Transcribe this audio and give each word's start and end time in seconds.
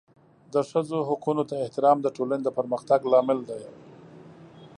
د 0.53 0.55
ښځو 0.69 0.97
حقونو 1.09 1.43
ته 1.49 1.55
احترام 1.63 1.97
د 2.01 2.07
ټولنې 2.15 2.43
د 2.45 2.49
پرمختګ 2.57 2.99
لامل 3.11 3.39
دی. 3.49 3.63